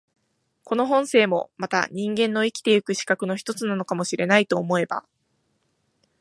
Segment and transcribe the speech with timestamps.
[0.63, 5.05] この本性もまた人間の生きて行く資格の一つなのかも知れないと思えば、